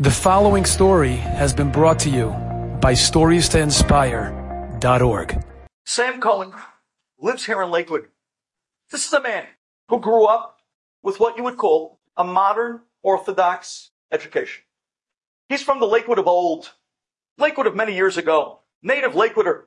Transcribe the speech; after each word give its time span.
The 0.00 0.12
following 0.12 0.64
story 0.64 1.16
has 1.16 1.52
been 1.52 1.72
brought 1.72 1.98
to 2.00 2.08
you 2.08 2.28
by 2.80 2.92
StoriesToInspire.org. 2.92 5.44
Sam 5.86 6.20
Cohen 6.20 6.52
lives 7.18 7.44
here 7.44 7.60
in 7.62 7.72
Lakewood. 7.72 8.06
This 8.92 9.08
is 9.08 9.12
a 9.12 9.20
man 9.20 9.46
who 9.88 9.98
grew 9.98 10.24
up 10.24 10.60
with 11.02 11.18
what 11.18 11.36
you 11.36 11.42
would 11.42 11.56
call 11.56 11.98
a 12.16 12.22
modern 12.22 12.82
Orthodox 13.02 13.90
education. 14.12 14.62
He's 15.48 15.64
from 15.64 15.80
the 15.80 15.88
Lakewood 15.88 16.20
of 16.20 16.28
old, 16.28 16.74
Lakewood 17.36 17.66
of 17.66 17.74
many 17.74 17.96
years 17.96 18.16
ago, 18.16 18.60
native 18.80 19.14
Lakewooder, 19.14 19.64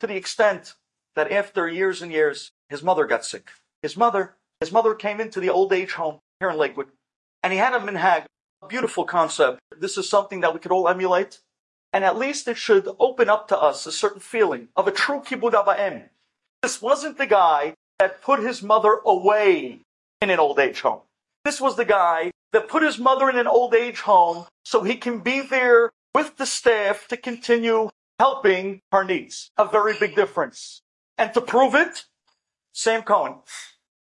to 0.00 0.08
the 0.08 0.16
extent 0.16 0.74
that 1.14 1.30
after 1.30 1.68
years 1.68 2.02
and 2.02 2.10
years, 2.10 2.50
his 2.68 2.82
mother 2.82 3.06
got 3.06 3.24
sick. 3.24 3.50
His 3.80 3.96
mother, 3.96 4.34
his 4.58 4.72
mother 4.72 4.96
came 4.96 5.20
into 5.20 5.38
the 5.38 5.50
old 5.50 5.72
age 5.72 5.92
home 5.92 6.18
here 6.40 6.50
in 6.50 6.56
Lakewood, 6.56 6.88
and 7.44 7.52
he 7.52 7.60
had 7.60 7.74
a 7.74 7.78
minhag 7.78 8.24
Beautiful 8.66 9.04
concept. 9.04 9.60
This 9.78 9.96
is 9.96 10.08
something 10.08 10.40
that 10.40 10.52
we 10.52 10.58
could 10.58 10.72
all 10.72 10.88
emulate. 10.88 11.40
And 11.92 12.04
at 12.04 12.18
least 12.18 12.48
it 12.48 12.56
should 12.56 12.88
open 12.98 13.30
up 13.30 13.48
to 13.48 13.58
us 13.58 13.86
a 13.86 13.92
certain 13.92 14.20
feeling 14.20 14.68
of 14.76 14.88
a 14.88 14.92
true 14.92 15.20
kibbud 15.20 15.54
av 15.54 15.66
va'em. 15.66 16.08
This 16.62 16.82
wasn't 16.82 17.18
the 17.18 17.26
guy 17.26 17.74
that 17.98 18.20
put 18.20 18.40
his 18.40 18.62
mother 18.62 19.00
away 19.06 19.80
in 20.20 20.30
an 20.30 20.38
old 20.38 20.58
age 20.58 20.80
home. 20.80 21.00
This 21.44 21.60
was 21.60 21.76
the 21.76 21.84
guy 21.84 22.30
that 22.52 22.68
put 22.68 22.82
his 22.82 22.98
mother 22.98 23.30
in 23.30 23.38
an 23.38 23.46
old 23.46 23.74
age 23.74 24.00
home 24.00 24.46
so 24.64 24.82
he 24.82 24.96
can 24.96 25.20
be 25.20 25.40
there 25.40 25.90
with 26.14 26.36
the 26.36 26.46
staff 26.46 27.06
to 27.08 27.16
continue 27.16 27.90
helping 28.18 28.80
her 28.92 29.04
needs. 29.04 29.50
A 29.56 29.64
very 29.64 29.94
big 29.98 30.14
difference. 30.14 30.82
And 31.16 31.32
to 31.34 31.40
prove 31.40 31.74
it, 31.74 32.04
Sam 32.72 33.02
Cohen. 33.02 33.36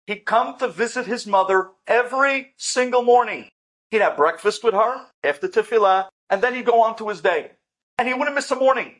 He'd 0.07 0.25
come 0.25 0.57
to 0.59 0.67
visit 0.67 1.05
his 1.05 1.25
mother 1.25 1.71
every 1.87 2.53
single 2.57 3.03
morning. 3.03 3.49
He'd 3.93 4.01
have 4.01 4.17
breakfast 4.17 4.63
with 4.63 4.73
her 4.73 5.05
after 5.23 5.47
tefillah, 5.47 6.07
and 6.31 6.41
then 6.41 6.55
he'd 6.55 6.65
go 6.65 6.81
on 6.81 6.95
to 6.95 7.09
his 7.09 7.21
day. 7.21 7.51
And 7.99 8.07
he 8.07 8.15
wouldn't 8.15 8.33
miss 8.33 8.49
a 8.49 8.55
morning. 8.55 8.95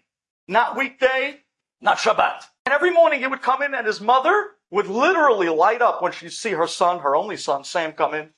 Not 0.48 0.77
weekday, 0.77 1.40
not 1.82 1.98
Shabbat. 1.98 2.44
And 2.68 2.74
every 2.76 2.91
morning 2.91 3.20
he 3.20 3.26
would 3.26 3.41
come 3.41 3.63
in 3.63 3.74
and 3.74 3.88
his 3.88 4.00
mother 4.00 4.52
would 4.70 4.85
literally 4.85 5.50
light 5.50 5.82
up 5.82 6.04
when 6.04 6.12
she'd 6.12 6.32
see 6.32 6.52
her 6.52 6.68
son, 6.68 7.00
her 7.00 7.16
only 7.16 7.38
son, 7.38 7.63
Sam, 7.63 7.94
come 7.94 8.13
in. 8.13 8.30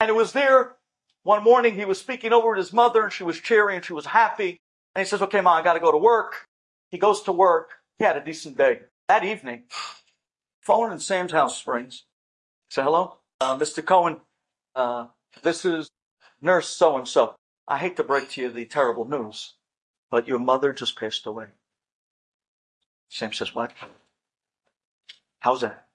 And 0.00 0.10
it 0.10 0.14
was 0.14 0.32
there 0.32 0.74
one 1.22 1.44
morning 1.44 1.76
he 1.76 1.84
was 1.84 2.00
speaking 2.00 2.32
over 2.32 2.48
with 2.48 2.58
his 2.58 2.72
mother 2.72 3.04
and 3.04 3.12
she 3.12 3.22
was 3.22 3.38
cheering 3.38 3.76
and 3.76 3.84
she 3.84 3.92
was 3.92 4.06
happy. 4.06 4.58
And 4.96 5.06
he 5.06 5.08
says, 5.08 5.22
okay, 5.22 5.40
mom, 5.40 5.56
I 5.56 5.62
got 5.62 5.74
to 5.74 5.80
go 5.80 5.92
to 5.92 5.98
work. 5.98 6.48
He 6.90 6.98
goes 6.98 7.22
to 7.22 7.32
work. 7.32 7.74
He 8.00 8.04
had 8.04 8.16
a 8.16 8.24
decent 8.24 8.58
day. 8.58 8.80
That 9.06 9.22
evening, 9.22 9.66
phone 10.62 10.90
in 10.90 10.98
Sam's 10.98 11.30
house 11.30 11.64
rings. 11.64 12.06
Say, 12.70 12.82
hello, 12.82 13.18
uh, 13.40 13.56
Mr. 13.56 13.86
Cohen. 13.86 14.16
Uh, 14.74 15.06
this 15.42 15.64
is 15.64 15.90
nurse 16.40 16.68
so 16.68 16.96
and 16.96 17.08
so. 17.08 17.34
I 17.66 17.78
hate 17.78 17.96
to 17.96 18.04
break 18.04 18.28
to 18.30 18.42
you 18.42 18.50
the 18.50 18.64
terrible 18.64 19.08
news, 19.08 19.54
but 20.10 20.28
your 20.28 20.38
mother 20.38 20.72
just 20.72 20.98
passed 20.98 21.26
away. 21.26 21.46
Sam 23.08 23.32
says, 23.32 23.54
What? 23.54 23.72
How's 25.40 25.60
that? 25.62 25.86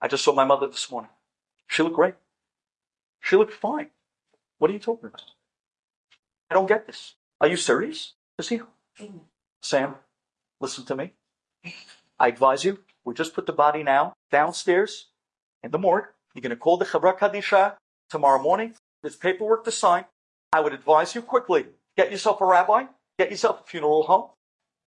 I 0.00 0.08
just 0.08 0.24
saw 0.24 0.32
my 0.34 0.44
mother 0.44 0.66
this 0.66 0.90
morning. 0.90 1.10
She 1.68 1.82
looked 1.82 1.96
great. 1.96 2.14
She 3.20 3.36
looked 3.36 3.54
fine. 3.54 3.90
What 4.58 4.70
are 4.70 4.74
you 4.74 4.80
talking 4.80 5.08
about? 5.08 5.22
I 6.50 6.54
don't 6.54 6.66
get 6.66 6.86
this. 6.86 7.14
Are 7.40 7.48
you 7.48 7.56
serious? 7.56 8.14
Is 8.38 8.48
he? 8.48 8.60
Sam, 9.62 9.94
listen 10.60 10.84
to 10.86 10.96
me. 10.96 11.12
I 12.18 12.28
advise 12.28 12.64
you, 12.64 12.80
we 13.04 13.14
just 13.14 13.34
put 13.34 13.46
the 13.46 13.52
body 13.52 13.82
now 13.82 14.12
downstairs 14.30 15.08
in 15.62 15.70
the 15.70 15.78
morgue. 15.78 16.06
You're 16.34 16.42
going 16.42 16.50
to 16.50 16.56
call 16.56 16.76
the 16.76 16.84
Chevra 16.84 17.18
Kadisha 17.18 17.76
tomorrow 18.12 18.40
morning. 18.40 18.74
There's 19.02 19.16
paperwork 19.16 19.64
to 19.64 19.72
sign. 19.72 20.04
I 20.52 20.60
would 20.60 20.74
advise 20.74 21.14
you 21.14 21.22
quickly 21.22 21.66
get 21.96 22.12
yourself 22.12 22.40
a 22.40 22.46
rabbi, 22.46 22.84
get 23.18 23.30
yourself 23.30 23.60
a 23.60 23.64
funeral 23.64 24.04
home, 24.04 24.30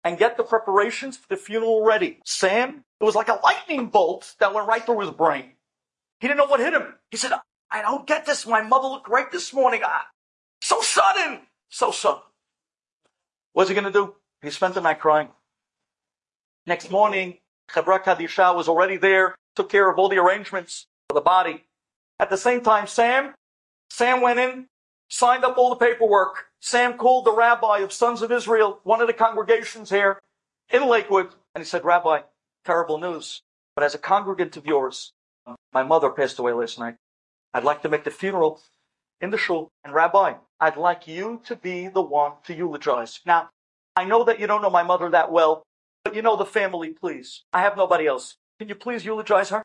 and 0.02 0.18
get 0.18 0.36
the 0.36 0.42
preparations 0.42 1.16
for 1.16 1.28
the 1.28 1.36
funeral 1.36 1.84
ready. 1.84 2.18
Sam, 2.24 2.84
it 3.00 3.04
was 3.04 3.14
like 3.14 3.28
a 3.28 3.40
lightning 3.42 3.86
bolt 3.86 4.34
that 4.40 4.52
went 4.52 4.68
right 4.68 4.84
through 4.84 5.00
his 5.00 5.10
brain. 5.10 5.52
He 6.20 6.26
didn't 6.26 6.38
know 6.38 6.46
what 6.46 6.60
hit 6.60 6.74
him. 6.74 6.94
He 7.10 7.16
said, 7.16 7.32
I 7.70 7.82
don't 7.82 8.06
get 8.06 8.26
this. 8.26 8.46
My 8.46 8.62
mother 8.62 8.88
looked 8.88 9.06
great 9.06 9.30
this 9.30 9.52
morning. 9.54 9.80
Ah, 9.84 10.06
so 10.60 10.80
sudden. 10.80 11.40
So 11.70 11.90
sudden. 11.92 12.22
What's 13.52 13.68
he 13.68 13.74
going 13.74 13.84
to 13.86 13.92
do? 13.92 14.14
He 14.42 14.50
spent 14.50 14.74
the 14.74 14.80
night 14.80 15.00
crying. 15.00 15.28
Next 16.66 16.90
morning, 16.90 17.38
Chevra 17.70 18.02
Kadisha 18.02 18.54
was 18.54 18.68
already 18.68 18.96
there, 18.96 19.36
took 19.54 19.70
care 19.70 19.88
of 19.90 19.98
all 19.98 20.08
the 20.08 20.18
arrangements 20.18 20.86
for 21.08 21.14
the 21.14 21.20
body. 21.20 21.64
At 22.20 22.30
the 22.30 22.36
same 22.36 22.60
time, 22.60 22.86
Sam, 22.86 23.34
Sam 23.90 24.20
went 24.20 24.38
in, 24.38 24.66
signed 25.08 25.44
up 25.44 25.58
all 25.58 25.70
the 25.70 25.76
paperwork. 25.76 26.46
Sam 26.60 26.96
called 26.96 27.24
the 27.24 27.34
rabbi 27.34 27.78
of 27.78 27.92
Sons 27.92 28.22
of 28.22 28.32
Israel, 28.32 28.80
one 28.84 29.00
of 29.00 29.06
the 29.06 29.12
congregations 29.12 29.90
here 29.90 30.20
in 30.70 30.88
Lakewood, 30.88 31.34
and 31.54 31.62
he 31.62 31.68
said, 31.68 31.84
Rabbi, 31.84 32.20
terrible 32.64 32.98
news, 32.98 33.42
but 33.74 33.84
as 33.84 33.94
a 33.94 33.98
congregant 33.98 34.56
of 34.56 34.66
yours, 34.66 35.12
my 35.72 35.82
mother 35.82 36.10
passed 36.10 36.38
away 36.38 36.52
last 36.52 36.78
night. 36.78 36.96
I'd 37.52 37.64
like 37.64 37.82
to 37.82 37.88
make 37.88 38.04
the 38.04 38.10
funeral 38.10 38.60
in 39.20 39.30
the 39.30 39.38
shul, 39.38 39.70
and 39.84 39.92
Rabbi, 39.92 40.34
I'd 40.60 40.76
like 40.76 41.06
you 41.06 41.42
to 41.44 41.56
be 41.56 41.88
the 41.88 42.02
one 42.02 42.32
to 42.44 42.54
eulogize. 42.54 43.20
Now, 43.26 43.50
I 43.96 44.04
know 44.04 44.24
that 44.24 44.40
you 44.40 44.46
don't 44.46 44.62
know 44.62 44.70
my 44.70 44.82
mother 44.82 45.10
that 45.10 45.30
well, 45.30 45.62
but 46.04 46.14
you 46.14 46.22
know 46.22 46.36
the 46.36 46.46
family, 46.46 46.90
please. 46.90 47.44
I 47.52 47.60
have 47.60 47.76
nobody 47.76 48.06
else. 48.06 48.36
Can 48.58 48.68
you 48.68 48.74
please 48.74 49.04
eulogize 49.04 49.50
her? 49.50 49.62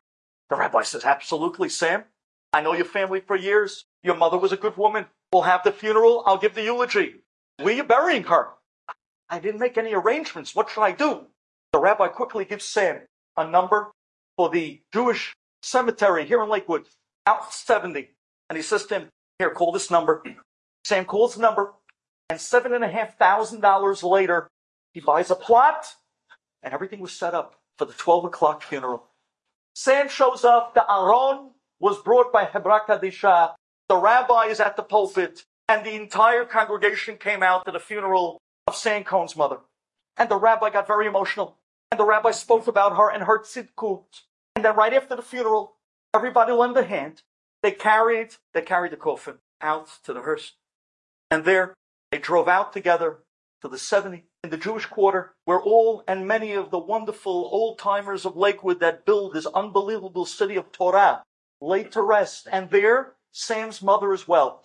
The 0.49 0.55
rabbi 0.55 0.83
says, 0.83 1.05
Absolutely, 1.05 1.69
Sam. 1.69 2.05
I 2.51 2.61
know 2.61 2.73
your 2.73 2.85
family 2.85 3.21
for 3.21 3.35
years. 3.35 3.85
Your 4.03 4.15
mother 4.15 4.37
was 4.37 4.51
a 4.51 4.57
good 4.57 4.77
woman. 4.77 5.05
We'll 5.31 5.43
have 5.43 5.63
the 5.63 5.71
funeral. 5.71 6.23
I'll 6.25 6.37
give 6.37 6.55
the 6.55 6.63
eulogy. 6.63 7.15
Where 7.57 7.73
are 7.73 7.77
you 7.77 7.83
burying 7.83 8.23
her? 8.23 8.49
I 9.29 9.39
didn't 9.39 9.59
make 9.59 9.77
any 9.77 9.93
arrangements. 9.93 10.55
What 10.55 10.69
should 10.69 10.81
I 10.81 10.91
do? 10.91 11.27
The 11.73 11.79
rabbi 11.79 12.07
quickly 12.07 12.45
gives 12.45 12.65
Sam 12.65 13.01
a 13.37 13.47
number 13.47 13.91
for 14.35 14.49
the 14.49 14.81
Jewish 14.91 15.35
cemetery 15.61 16.25
here 16.25 16.41
in 16.41 16.49
Lakewood, 16.49 16.87
out 17.27 17.53
70. 17.53 18.09
And 18.49 18.57
he 18.57 18.63
says 18.63 18.85
to 18.87 18.95
him, 18.95 19.09
here, 19.37 19.51
call 19.51 19.71
this 19.71 19.91
number. 19.91 20.23
Sam 20.83 21.05
calls 21.05 21.35
the 21.35 21.41
number, 21.41 21.73
and 22.29 22.41
seven 22.41 22.73
and 22.73 22.83
a 22.83 22.87
half 22.87 23.17
thousand 23.17 23.61
dollars 23.61 24.03
later, 24.03 24.47
he 24.93 24.99
buys 24.99 25.29
a 25.29 25.35
plot, 25.35 25.85
and 26.63 26.73
everything 26.73 26.99
was 26.99 27.11
set 27.11 27.35
up 27.35 27.59
for 27.77 27.85
the 27.85 27.93
12 27.93 28.25
o'clock 28.25 28.63
funeral. 28.63 29.05
Sam 29.75 30.09
shows 30.09 30.43
up, 30.43 30.73
the 30.73 30.83
Aron 30.89 31.51
was 31.79 32.01
brought 32.01 32.31
by 32.31 32.45
Chevra 32.45 32.81
Kadisha. 32.85 33.53
The 33.87 33.97
rabbi 33.97 34.45
is 34.45 34.59
at 34.59 34.75
the 34.75 34.83
pulpit, 34.83 35.45
and 35.67 35.85
the 35.85 35.95
entire 35.95 36.45
congregation 36.45 37.17
came 37.17 37.41
out 37.41 37.65
to 37.65 37.71
the 37.71 37.79
funeral 37.79 38.39
of 38.67 38.75
Sam 38.75 39.03
Cohen's 39.03 39.35
mother. 39.35 39.57
And 40.17 40.29
the 40.29 40.37
rabbi 40.37 40.69
got 40.69 40.87
very 40.87 41.07
emotional. 41.07 41.57
And 41.91 41.99
the 41.99 42.05
rabbi 42.05 42.31
spoke 42.31 42.67
about 42.67 42.97
her 42.97 43.09
and 43.09 43.23
her 43.23 43.39
tzidkut. 43.39 44.03
And 44.55 44.65
then 44.65 44.75
right 44.75 44.93
after 44.93 45.15
the 45.15 45.21
funeral, 45.21 45.75
everybody 46.13 46.51
lent 46.51 46.77
a 46.77 46.83
hand. 46.83 47.23
They 47.63 47.71
carried, 47.71 48.35
they 48.53 48.61
carried 48.61 48.91
the 48.91 48.97
coffin 48.97 49.35
out 49.61 49.89
to 50.03 50.13
the 50.13 50.21
hearse. 50.21 50.53
And 51.31 51.45
there, 51.45 51.73
they 52.11 52.17
drove 52.17 52.47
out 52.47 52.73
together 52.73 53.19
to 53.61 53.67
the 53.67 53.77
70 53.77 54.25
in 54.43 54.49
the 54.49 54.57
Jewish 54.57 54.85
quarter, 54.85 55.33
where 55.45 55.59
all 55.59 56.03
and 56.07 56.27
many 56.27 56.53
of 56.53 56.71
the 56.71 56.79
wonderful 56.79 57.49
old 57.51 57.77
timers 57.77 58.25
of 58.25 58.37
Lakewood 58.37 58.79
that 58.79 59.05
build 59.05 59.33
this 59.33 59.45
unbelievable 59.47 60.25
city 60.25 60.55
of 60.55 60.71
Torah 60.71 61.23
laid 61.61 61.91
to 61.93 62.01
rest. 62.01 62.47
And 62.51 62.69
there, 62.69 63.13
Sam's 63.31 63.81
mother 63.81 64.13
as 64.13 64.27
well. 64.27 64.63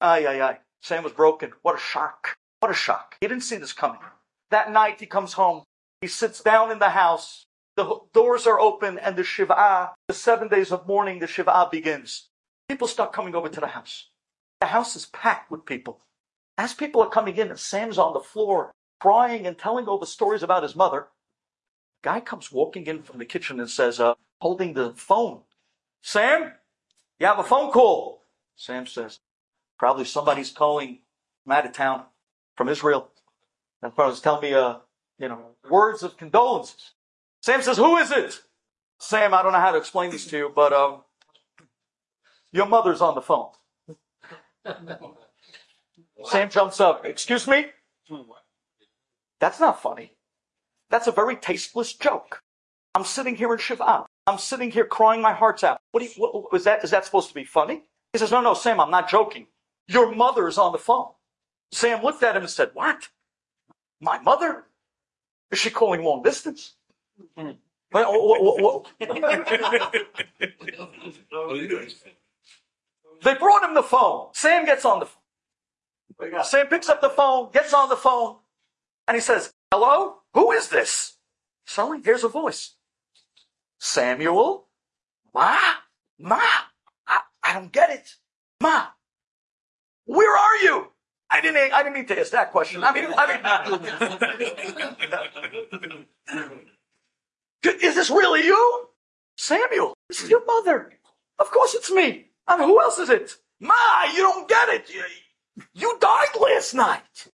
Ay, 0.00 0.26
ay, 0.26 0.40
ay. 0.40 0.58
Sam 0.82 1.04
was 1.04 1.12
broken. 1.12 1.52
What 1.62 1.74
a 1.74 1.78
shock. 1.78 2.36
What 2.60 2.70
a 2.70 2.74
shock. 2.74 3.16
He 3.20 3.28
didn't 3.28 3.42
see 3.42 3.56
this 3.56 3.72
coming. 3.72 4.00
That 4.50 4.72
night 4.72 5.00
he 5.00 5.06
comes 5.06 5.34
home. 5.34 5.64
He 6.00 6.06
sits 6.06 6.40
down 6.40 6.70
in 6.70 6.78
the 6.78 6.90
house. 6.90 7.46
The 7.76 8.00
doors 8.14 8.46
are 8.46 8.58
open 8.58 8.98
and 8.98 9.16
the 9.16 9.24
Shiva, 9.24 9.92
the 10.08 10.14
seven 10.14 10.48
days 10.48 10.72
of 10.72 10.86
mourning, 10.86 11.18
the 11.18 11.26
Shiva 11.26 11.68
begins. 11.70 12.28
People 12.68 12.88
start 12.88 13.12
coming 13.12 13.34
over 13.34 13.48
to 13.48 13.60
the 13.60 13.66
house. 13.66 14.08
The 14.60 14.68
house 14.68 14.96
is 14.96 15.06
packed 15.06 15.50
with 15.50 15.66
people. 15.66 16.00
As 16.56 16.72
people 16.72 17.02
are 17.02 17.10
coming 17.10 17.36
in 17.36 17.50
and 17.50 17.58
Sam's 17.58 17.98
on 17.98 18.14
the 18.14 18.20
floor 18.20 18.72
crying 18.98 19.46
and 19.46 19.58
telling 19.58 19.86
all 19.86 19.98
the 19.98 20.06
stories 20.06 20.42
about 20.42 20.62
his 20.62 20.74
mother, 20.74 21.08
guy 22.02 22.20
comes 22.20 22.50
walking 22.50 22.86
in 22.86 23.02
from 23.02 23.18
the 23.18 23.26
kitchen 23.26 23.60
and 23.60 23.68
says, 23.68 24.00
uh, 24.00 24.14
holding 24.40 24.72
the 24.72 24.92
phone. 24.92 25.42
Sam, 26.06 26.52
you 27.18 27.26
have 27.26 27.40
a 27.40 27.42
phone 27.42 27.72
call. 27.72 28.22
Sam 28.54 28.86
says, 28.86 29.18
probably 29.76 30.04
somebody's 30.04 30.52
calling 30.52 31.00
from 31.42 31.52
out 31.54 31.66
of 31.66 31.72
town, 31.72 32.04
from 32.56 32.68
Israel. 32.68 33.10
And 33.82 33.92
probably 33.92 34.16
telling 34.20 34.42
me, 34.42 34.54
uh, 34.54 34.76
you 35.18 35.28
know, 35.28 35.56
words 35.68 36.04
of 36.04 36.16
condolences. 36.16 36.92
Sam 37.42 37.60
says, 37.60 37.76
who 37.76 37.96
is 37.96 38.12
it? 38.12 38.40
Sam, 39.00 39.34
I 39.34 39.42
don't 39.42 39.50
know 39.50 39.58
how 39.58 39.72
to 39.72 39.78
explain 39.78 40.12
this 40.12 40.28
to 40.28 40.36
you, 40.38 40.52
but, 40.54 40.72
um, 40.72 41.02
your 42.52 42.66
mother's 42.66 43.00
on 43.00 43.16
the 43.16 43.20
phone. 43.20 43.50
Sam 46.24 46.50
jumps 46.50 46.80
up. 46.80 47.04
Excuse 47.04 47.48
me? 47.48 47.66
That's 49.40 49.58
not 49.58 49.82
funny. 49.82 50.12
That's 50.88 51.08
a 51.08 51.12
very 51.12 51.34
tasteless 51.34 51.94
joke. 51.94 52.44
I'm 52.94 53.02
sitting 53.02 53.34
here 53.34 53.52
in 53.52 53.58
Shiva. 53.58 54.05
I'm 54.26 54.38
sitting 54.38 54.70
here 54.70 54.84
crying 54.84 55.22
my 55.22 55.32
hearts 55.32 55.62
out. 55.64 55.80
What, 55.92 56.00
do 56.02 56.06
you, 56.06 56.12
what 56.26 56.52
is 56.58 56.64
that? 56.64 56.82
Is 56.84 56.90
that 56.90 57.04
supposed 57.04 57.28
to 57.28 57.34
be 57.34 57.44
funny? 57.44 57.82
He 58.12 58.18
says, 58.18 58.30
no, 58.32 58.40
no, 58.40 58.54
Sam, 58.54 58.80
I'm 58.80 58.90
not 58.90 59.08
joking. 59.08 59.46
Your 59.88 60.14
mother 60.14 60.48
is 60.48 60.58
on 60.58 60.72
the 60.72 60.78
phone. 60.78 61.10
Sam 61.72 62.02
looked 62.02 62.22
at 62.22 62.36
him 62.36 62.42
and 62.42 62.50
said, 62.50 62.70
What? 62.74 63.08
My 64.00 64.18
mother? 64.20 64.64
Is 65.50 65.58
she 65.58 65.70
calling 65.70 66.02
long 66.02 66.22
distance? 66.22 66.74
Well, 67.92 68.12
wha- 68.12 68.40
wha- 68.40 68.56
wha- 68.62 68.82
They 73.22 73.34
brought 73.34 73.64
him 73.64 73.74
the 73.74 73.82
phone. 73.82 74.28
Sam 74.32 74.64
gets 74.64 74.84
on 74.84 75.00
the 75.00 75.06
phone. 75.06 76.44
Sam 76.44 76.66
picks 76.68 76.88
up 76.88 77.00
the 77.00 77.10
phone, 77.10 77.50
gets 77.52 77.72
on 77.74 77.88
the 77.88 77.96
phone, 77.96 78.36
and 79.08 79.14
he 79.16 79.20
says, 79.20 79.52
Hello? 79.72 80.16
Who 80.34 80.52
is 80.52 80.68
this? 80.68 81.14
Suddenly, 81.66 82.02
here's 82.04 82.24
a 82.24 82.28
voice. 82.28 82.75
Samuel? 83.78 84.66
Ma? 85.34 85.56
Ma? 86.18 86.40
I, 87.06 87.20
I 87.44 87.52
don't 87.54 87.72
get 87.72 87.90
it. 87.90 88.14
Ma? 88.62 88.86
Where 90.06 90.36
are 90.36 90.56
you? 90.58 90.88
I 91.28 91.40
didn't, 91.40 91.72
I 91.72 91.82
didn't 91.82 91.94
mean 91.94 92.06
to 92.06 92.20
ask 92.20 92.30
that 92.32 92.52
question. 92.52 92.84
I 92.84 92.92
mean, 92.92 93.06
I 93.16 93.26
mean, 97.62 97.80
is 97.82 97.94
this 97.96 98.10
really 98.10 98.44
you? 98.44 98.88
Samuel, 99.36 99.94
this 100.08 100.22
is 100.22 100.30
your 100.30 100.44
mother. 100.46 100.92
Of 101.38 101.50
course 101.50 101.74
it's 101.74 101.90
me. 101.90 102.26
I 102.46 102.56
mean, 102.56 102.68
who 102.68 102.80
else 102.80 102.98
is 102.98 103.10
it? 103.10 103.36
Ma, 103.60 103.74
you 104.14 104.22
don't 104.22 104.48
get 104.48 104.68
it. 104.68 104.88
You, 104.88 105.02
you 105.74 105.98
died 106.00 106.28
last 106.40 106.74
night. 106.74 107.28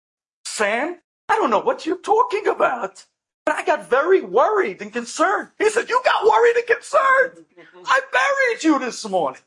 Sam, 0.45 0.99
I 1.29 1.37
don't 1.37 1.51
know 1.51 1.61
what 1.61 1.87
you're 1.87 1.99
talking 1.99 2.47
about. 2.47 3.05
But 3.49 3.57
I 3.57 3.65
got 3.65 3.89
very 3.89 4.21
worried 4.21 4.83
and 4.83 4.93
concerned. 4.93 5.49
He 5.57 5.71
said, 5.71 5.89
you 5.89 6.03
got 6.05 6.23
worried 6.23 6.57
and 6.57 6.67
concerned. 6.67 7.47
I 7.83 8.01
buried 8.13 8.63
you 8.63 8.79
this 8.79 9.09
morning. 9.09 9.41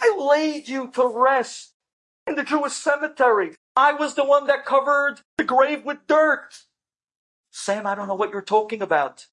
I 0.00 0.16
laid 0.18 0.66
you 0.66 0.90
to 0.92 1.06
rest 1.06 1.74
in 2.26 2.36
the 2.36 2.42
Jewish 2.42 2.72
cemetery. 2.72 3.54
I 3.76 3.92
was 3.92 4.14
the 4.14 4.24
one 4.24 4.46
that 4.46 4.64
covered 4.64 5.20
the 5.36 5.44
grave 5.44 5.84
with 5.84 6.06
dirt. 6.06 6.62
Sam, 7.50 7.86
I 7.86 7.94
don't 7.94 8.08
know 8.08 8.14
what 8.14 8.30
you're 8.30 8.40
talking 8.40 8.80
about. 8.80 9.26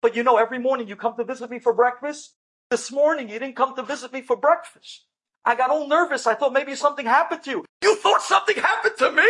But 0.00 0.14
you 0.14 0.22
know, 0.22 0.36
every 0.36 0.60
morning 0.60 0.86
you 0.86 0.94
come 0.94 1.16
to 1.16 1.24
visit 1.24 1.50
me 1.50 1.58
for 1.58 1.72
breakfast. 1.72 2.36
This 2.70 2.92
morning 2.92 3.28
you 3.28 3.40
didn't 3.40 3.56
come 3.56 3.74
to 3.74 3.82
visit 3.82 4.12
me 4.12 4.22
for 4.22 4.36
breakfast. 4.36 5.06
I 5.44 5.56
got 5.56 5.70
all 5.70 5.88
nervous. 5.88 6.24
I 6.24 6.34
thought 6.34 6.52
maybe 6.52 6.76
something 6.76 7.06
happened 7.06 7.42
to 7.42 7.50
you. 7.50 7.64
You 7.82 7.96
thought 7.96 8.22
something 8.22 8.54
happened 8.54 8.94
to 8.98 9.10
me? 9.10 9.28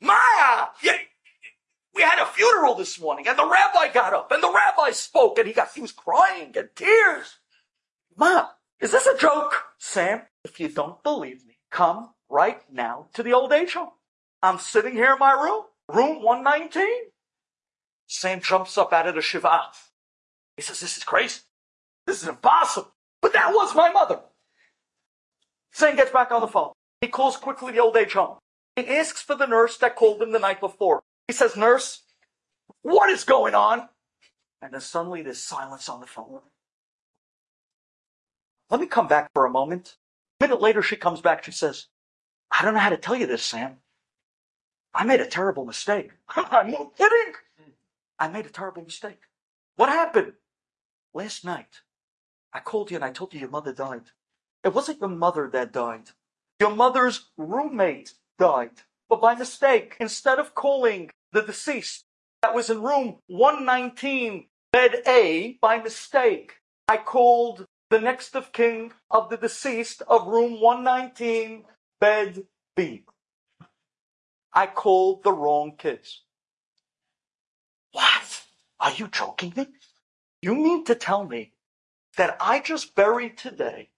Maya! 0.00 0.68
Yeah. 0.82 0.96
We 1.96 2.02
had 2.02 2.22
a 2.22 2.26
funeral 2.26 2.74
this 2.74 3.00
morning 3.00 3.26
and 3.26 3.38
the 3.38 3.48
rabbi 3.48 3.90
got 3.90 4.12
up 4.12 4.30
and 4.30 4.42
the 4.42 4.52
rabbi 4.52 4.90
spoke 4.90 5.38
and 5.38 5.48
he 5.48 5.54
got, 5.54 5.72
he 5.74 5.80
was 5.80 5.92
crying 5.92 6.52
and 6.54 6.68
tears. 6.76 7.38
Ma, 8.14 8.48
is 8.80 8.92
this 8.92 9.06
a 9.06 9.16
joke? 9.16 9.64
Sam, 9.78 10.22
if 10.44 10.60
you 10.60 10.68
don't 10.68 11.02
believe 11.02 11.46
me, 11.46 11.56
come 11.70 12.10
right 12.28 12.60
now 12.70 13.06
to 13.14 13.22
the 13.22 13.32
old 13.32 13.50
age 13.50 13.72
home. 13.72 13.92
I'm 14.42 14.58
sitting 14.58 14.92
here 14.92 15.14
in 15.14 15.18
my 15.18 15.32
room, 15.32 15.64
room 15.88 16.22
119. 16.22 16.86
Sam 18.06 18.40
jumps 18.42 18.76
up 18.76 18.92
out 18.92 19.08
of 19.08 19.14
the 19.14 19.22
shiva. 19.22 19.62
He 20.56 20.62
says, 20.62 20.80
this 20.80 20.98
is 20.98 21.04
crazy. 21.04 21.40
This 22.06 22.22
is 22.22 22.28
impossible. 22.28 22.92
But 23.22 23.32
that 23.32 23.54
was 23.54 23.74
my 23.74 23.90
mother. 23.90 24.20
Sam 25.72 25.96
gets 25.96 26.12
back 26.12 26.30
on 26.30 26.42
the 26.42 26.46
phone. 26.46 26.72
He 27.00 27.08
calls 27.08 27.38
quickly 27.38 27.72
the 27.72 27.80
old 27.80 27.96
age 27.96 28.12
home. 28.12 28.36
He 28.76 28.86
asks 28.86 29.22
for 29.22 29.34
the 29.34 29.46
nurse 29.46 29.78
that 29.78 29.96
called 29.96 30.20
him 30.20 30.32
the 30.32 30.38
night 30.38 30.60
before. 30.60 31.02
He 31.28 31.32
says, 31.32 31.56
nurse, 31.56 32.02
what 32.82 33.10
is 33.10 33.24
going 33.24 33.54
on? 33.54 33.88
And 34.62 34.72
then 34.72 34.80
suddenly 34.80 35.22
there's 35.22 35.42
silence 35.42 35.88
on 35.88 36.00
the 36.00 36.06
phone. 36.06 36.40
Let 38.70 38.80
me 38.80 38.86
come 38.86 39.08
back 39.08 39.30
for 39.34 39.44
a 39.44 39.50
moment. 39.50 39.96
A 40.40 40.44
minute 40.44 40.60
later, 40.60 40.82
she 40.82 40.96
comes 40.96 41.20
back. 41.20 41.44
She 41.44 41.52
says, 41.52 41.86
I 42.50 42.62
don't 42.62 42.74
know 42.74 42.80
how 42.80 42.90
to 42.90 42.96
tell 42.96 43.16
you 43.16 43.26
this, 43.26 43.42
Sam. 43.42 43.76
I 44.94 45.04
made 45.04 45.20
a 45.20 45.26
terrible 45.26 45.64
mistake. 45.64 46.10
I'm 46.28 46.70
no 46.70 46.92
kidding. 46.96 47.34
I 48.18 48.28
made 48.28 48.46
a 48.46 48.50
terrible 48.50 48.82
mistake. 48.82 49.20
What 49.76 49.88
happened? 49.88 50.32
Last 51.12 51.44
night, 51.44 51.80
I 52.52 52.60
called 52.60 52.90
you 52.90 52.96
and 52.96 53.04
I 53.04 53.10
told 53.10 53.34
you 53.34 53.40
your 53.40 53.50
mother 53.50 53.72
died. 53.72 54.10
It 54.64 54.74
wasn't 54.74 55.00
your 55.00 55.10
mother 55.10 55.48
that 55.52 55.72
died. 55.72 56.10
Your 56.58 56.74
mother's 56.74 57.30
roommate 57.36 58.14
died. 58.38 58.82
But 59.08 59.20
by 59.20 59.34
mistake, 59.34 59.96
instead 60.00 60.38
of 60.38 60.54
calling 60.54 61.10
the 61.32 61.42
deceased 61.42 62.04
that 62.42 62.54
was 62.54 62.70
in 62.70 62.82
room 62.82 63.18
119, 63.28 64.46
bed 64.72 65.02
A, 65.06 65.58
by 65.60 65.78
mistake, 65.78 66.54
I 66.88 66.96
called 66.96 67.66
the 67.90 68.00
next 68.00 68.34
of 68.34 68.52
kin 68.52 68.92
of 69.10 69.30
the 69.30 69.36
deceased 69.36 70.02
of 70.08 70.26
room 70.26 70.60
119, 70.60 71.64
bed 72.00 72.44
B. 72.74 73.04
I 74.52 74.66
called 74.66 75.22
the 75.22 75.32
wrong 75.32 75.76
kids. 75.76 76.22
What? 77.92 78.42
Are 78.80 78.92
you 78.92 79.08
joking 79.08 79.52
me? 79.56 79.68
You 80.42 80.54
mean 80.54 80.84
to 80.84 80.94
tell 80.94 81.24
me 81.24 81.52
that 82.16 82.36
I 82.40 82.60
just 82.60 82.94
buried 82.94 83.38
today 83.38 83.90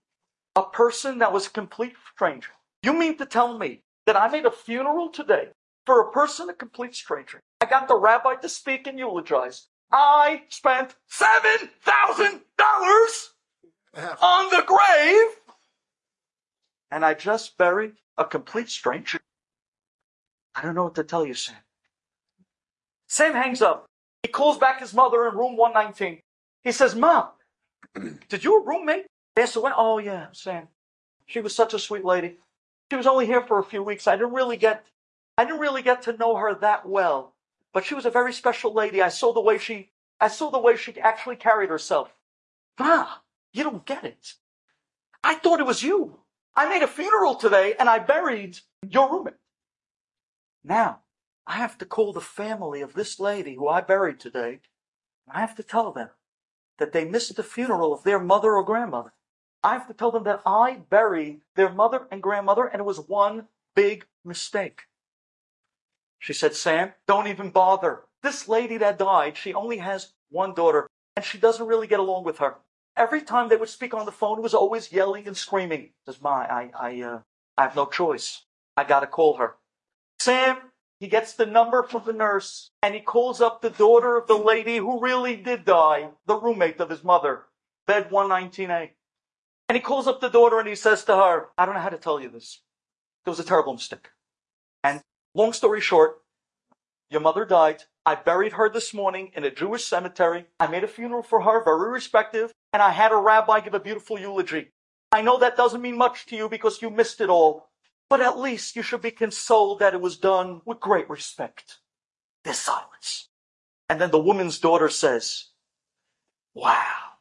a 0.55 0.63
person 0.63 1.19
that 1.19 1.33
was 1.33 1.47
a 1.47 1.51
complete 1.51 1.95
stranger? 2.15 2.51
You 2.83 2.93
mean 2.93 3.17
to 3.19 3.27
tell 3.27 3.59
me 3.59 3.83
that 4.09 4.17
I 4.17 4.27
made 4.27 4.47
a 4.47 4.51
funeral 4.51 5.11
today 5.11 5.49
for 5.85 6.01
a 6.01 6.11
person, 6.11 6.49
a 6.49 6.55
complete 6.55 6.95
stranger? 6.95 7.43
I 7.61 7.67
got 7.67 7.89
the 7.89 7.95
rabbi 7.95 8.37
to 8.37 8.49
speak 8.49 8.87
and 8.87 8.99
eulogize. 8.99 9.67
I 9.93 10.45
spent 10.49 10.95
$7,000 11.13 12.41
on 14.23 14.49
the 14.49 14.65
grave 14.67 15.29
and 16.91 17.05
I 17.05 17.13
just 17.13 17.59
buried 17.59 17.97
a 18.17 18.25
complete 18.25 18.71
stranger. 18.71 19.21
I 20.55 20.63
don't 20.63 20.75
know 20.75 20.85
what 20.85 20.95
to 20.95 21.05
tell 21.05 21.27
you, 21.27 21.35
Sam. 21.35 21.57
Sam 23.09 23.35
hangs 23.35 23.61
up. 23.61 23.85
He 24.23 24.31
calls 24.31 24.57
back 24.57 24.81
his 24.81 24.95
mother 24.95 25.29
in 25.29 25.37
room 25.37 25.55
119. 25.59 26.21
He 26.65 26.73
says, 26.73 26.95
Mom, 26.95 27.29
did 28.31 28.43
your 28.43 28.65
roommate 28.65 29.05
pass 29.37 29.55
away? 29.55 29.73
Oh, 29.77 29.99
yeah, 29.99 30.29
Sam. 30.33 30.69
She 31.27 31.41
was 31.41 31.55
such 31.55 31.75
a 31.75 31.79
sweet 31.79 32.07
lady. 32.07 32.39
She 32.91 32.97
was 32.97 33.07
only 33.07 33.27
here 33.27 33.43
for 33.43 33.59
a 33.59 33.65
few 33.65 33.83
weeks. 33.83 34.07
I 34.07 34.17
didn't 34.17 34.33
really 34.33 34.57
get, 34.57 34.87
I 35.37 35.45
didn't 35.45 35.61
really 35.61 35.83
get 35.83 36.03
to 36.03 36.17
know 36.17 36.37
her 36.37 36.55
that 36.55 36.89
well, 36.89 37.35
but 37.73 37.85
she 37.85 37.95
was 37.95 38.07
a 38.07 38.11
very 38.11 38.33
special 38.33 38.73
lady. 38.73 39.03
I 39.03 39.09
saw 39.09 39.33
the 39.33 39.41
way 39.41 39.59
she, 39.59 39.91
I 40.21 40.29
saw 40.29 40.51
the 40.51 40.59
way 40.59 40.77
she 40.77 40.99
actually 40.99 41.37
carried 41.37 41.71
herself. 41.71 42.15
Ma, 42.79 43.07
you 43.53 43.65
don't 43.65 43.85
get 43.85 44.05
it. 44.05 44.35
I 45.23 45.35
thought 45.35 45.61
it 45.61 45.67
was 45.67 45.83
you. 45.83 46.21
I 46.57 46.69
made 46.69 46.83
a 46.83 46.89
funeral 46.89 47.35
today 47.35 47.75
and 47.79 47.89
I 47.89 47.99
buried 47.99 48.59
your 48.83 49.11
roommate. 49.11 49.35
Now, 50.65 51.01
I 51.47 51.55
have 51.55 51.79
to 51.79 51.87
call 51.87 52.13
the 52.13 52.21
family 52.21 52.81
of 52.81 52.95
this 52.95 53.21
lady 53.21 53.55
who 53.55 53.69
I 53.69 53.81
buried 53.81 54.21
today. 54.21 54.61
And 55.27 55.37
I 55.37 55.41
have 55.41 55.55
to 55.57 55.63
tell 55.63 55.93
them 55.93 56.11
that 56.79 56.93
they 56.93 57.05
missed 57.05 57.37
the 57.37 57.43
funeral 57.43 57.93
of 57.93 58.03
their 58.03 58.19
mother 58.19 58.53
or 58.53 58.65
grandmother. 58.65 59.13
I 59.63 59.73
have 59.75 59.89
to 59.89 59.95
tell 59.95 60.11
them 60.11 60.25
that 60.25 60.43
I 60.47 60.79
buried 60.89 61.41
their 61.57 61.71
mother 61.71 62.07
and 62.11 62.23
grandmother 62.23 62.67
and 62.67 62.81
it 62.81 62.85
was 62.85 63.01
one 63.01 63.49
big 63.75 64.07
mistake. 64.25 64.83
She 66.19 66.33
said, 66.33 66.55
Sam, 66.55 66.93
don't 67.07 67.29
even 67.29 67.51
bother. 67.51 68.03
This 68.23 68.49
lady 68.49 68.77
that 68.79 68.99
died, 68.99 69.37
she 69.37 69.55
only 69.55 69.79
has 69.79 70.13
one 70.31 70.55
daughter 70.55 70.89
and 71.17 71.25
she 71.25 71.39
doesn't 71.39 71.67
really 71.67 71.87
get 71.87 72.01
along 72.01 72.25
with 72.25 72.39
her. 72.39 72.57
Every 72.97 73.23
time 73.23 73.49
they 73.49 73.57
would 73.57 73.69
speak 73.69 73.95
on 73.95 74.07
the 74.07 74.13
phone, 74.13 74.39
it 74.39 74.43
was 74.43 74.55
always 74.55 74.93
yelling 74.93 75.27
and 75.27 75.37
screaming. 75.37 75.91
Says, 76.07 76.21
my, 76.21 76.31
I, 76.31 76.71
I, 76.79 77.01
uh, 77.03 77.21
I 77.57 77.63
have 77.63 77.77
no 77.77 77.87
choice. 77.87 78.45
I 78.77 78.85
gotta 78.85 79.07
call 79.07 79.37
her. 79.37 79.57
Sam, 80.21 80.57
he 80.99 81.07
gets 81.07 81.33
the 81.35 81.47
number 81.47 81.83
from 81.85 82.03
the 82.05 82.13
nurse 82.13 82.71
and 82.83 82.95
he 82.95 83.01
calls 83.01 83.41
up 83.41 83.63
the 83.63 83.71
daughter 83.71 84.17
of 84.17 84.27
the 84.27 84.37
lady 84.37 84.79
who 84.79 85.01
really 85.01 85.37
did 85.37 85.65
die, 85.65 86.11
the 86.27 86.35
roommate 86.35 86.81
of 86.81 86.91
his 86.91 87.05
mother, 87.05 87.45
bed 87.87 88.11
119A. 88.11 88.91
And 89.69 89.77
he 89.77 89.83
calls 89.83 90.07
up 90.07 90.21
the 90.21 90.31
daughter 90.31 90.59
and 90.59 90.69
he 90.69 90.75
says 90.75 91.05
to 91.05 91.17
her, 91.17 91.49
I 91.59 91.67
don't 91.67 91.75
know 91.75 91.81
how 91.81 91.91
to 91.91 91.99
tell 91.99 92.21
you 92.21 92.31
this. 92.31 92.63
It 93.27 93.31
was 93.31 93.41
a 93.41 93.45
terrible 93.45 93.75
mistake. 93.75 94.09
And 94.83 95.03
long 95.35 95.53
story 95.53 95.81
short, 95.81 96.23
your 97.11 97.21
mother 97.21 97.45
died. 97.45 97.85
I 98.07 98.15
buried 98.15 98.53
her 98.53 98.71
this 98.71 98.95
morning 98.95 99.33
in 99.35 99.45
a 99.45 99.51
Jewish 99.51 99.85
cemetery. 99.85 100.47
I 100.59 100.67
made 100.67 100.85
a 100.85 100.89
funeral 100.89 101.23
for 101.23 101.43
her, 101.43 101.63
very 101.63 101.91
respective, 101.91 102.53
and 102.73 102.83
I 102.83 102.91
had 102.91 103.13
a 103.13 103.17
rabbi 103.17 103.61
give 103.61 103.75
a 103.75 103.81
beautiful 103.81 104.19
eulogy. 104.19 104.69
I 105.13 105.23
know 105.23 105.39
that 105.39 105.57
doesn't 105.57 105.83
mean 105.83 105.99
much 105.99 106.27
to 106.27 106.37
you 106.37 106.49
because 106.49 106.81
you 106.81 106.89
missed 106.91 107.21
it 107.21 107.29
all, 107.29 107.69
but 108.09 108.21
at 108.21 108.39
least 108.39 108.77
you 108.77 108.83
should 108.83 109.03
be 109.03 109.11
consoled 109.11 109.79
that 109.81 109.95
it 109.95 110.01
was 110.01 110.17
done 110.17 110.63
with 110.65 110.81
great 110.81 111.09
respect. 111.11 111.79
There's 112.45 112.59
silence. 112.59 113.29
And 113.89 114.01
then 114.01 114.11
the 114.11 114.19
woman's 114.19 114.59
daughter 114.59 114.89
says, 114.89 115.49
Wow, 116.55 117.17